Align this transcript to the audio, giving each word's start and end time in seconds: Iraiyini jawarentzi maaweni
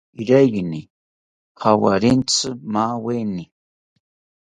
Iraiyini 0.21 0.81
jawarentzi 1.59 2.45
maaweni 2.73 3.43